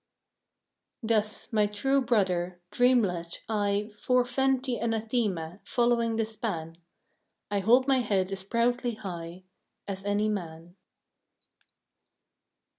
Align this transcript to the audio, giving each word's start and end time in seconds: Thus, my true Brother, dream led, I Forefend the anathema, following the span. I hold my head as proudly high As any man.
Thus, 1.03 1.53
my 1.53 1.67
true 1.67 2.01
Brother, 2.01 2.59
dream 2.71 3.03
led, 3.03 3.37
I 3.47 3.91
Forefend 4.01 4.65
the 4.65 4.77
anathema, 4.77 5.61
following 5.63 6.15
the 6.15 6.25
span. 6.25 6.79
I 7.51 7.59
hold 7.59 7.87
my 7.87 7.99
head 7.99 8.31
as 8.31 8.43
proudly 8.43 8.95
high 8.95 9.43
As 9.87 10.03
any 10.03 10.27
man. 10.27 10.75